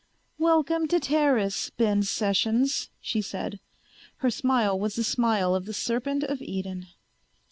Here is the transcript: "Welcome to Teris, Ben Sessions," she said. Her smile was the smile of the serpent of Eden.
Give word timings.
"Welcome 0.39 0.87
to 0.87 0.99
Teris, 0.99 1.69
Ben 1.77 2.01
Sessions," 2.01 2.89
she 2.99 3.21
said. 3.21 3.59
Her 4.15 4.31
smile 4.31 4.79
was 4.79 4.95
the 4.95 5.03
smile 5.03 5.53
of 5.53 5.65
the 5.65 5.75
serpent 5.75 6.23
of 6.23 6.41
Eden. 6.41 6.87